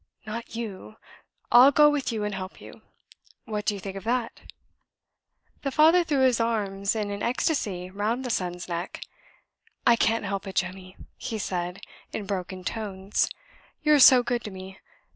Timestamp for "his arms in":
6.21-7.11